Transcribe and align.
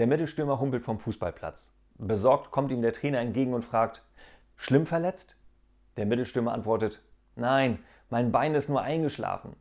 Der 0.00 0.06
Mittelstürmer 0.06 0.58
humpelt 0.58 0.82
vom 0.82 0.98
Fußballplatz. 0.98 1.74
Besorgt 1.98 2.50
kommt 2.52 2.72
ihm 2.72 2.80
der 2.80 2.94
Trainer 2.94 3.18
entgegen 3.18 3.52
und 3.52 3.66
fragt, 3.66 4.02
schlimm 4.56 4.86
verletzt? 4.86 5.36
Der 5.98 6.06
Mittelstürmer 6.06 6.54
antwortet, 6.54 7.02
nein, 7.36 7.80
mein 8.08 8.32
Bein 8.32 8.54
ist 8.54 8.70
nur 8.70 8.80
eingeschlafen. 8.80 9.56